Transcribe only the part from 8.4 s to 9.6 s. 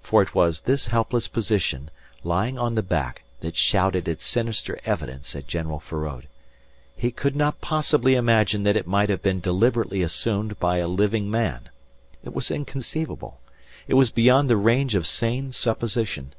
that it might have been